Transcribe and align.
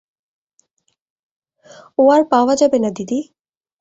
ও 1.97 2.03
আর 2.11 2.21
পাওয়া 2.31 2.53
যাবে 2.55 2.77
না 2.79 2.89
দিদি। 2.91 3.19